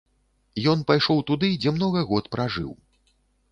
[0.73, 2.71] Ён пайшоў туды, дзе многа год пражыў.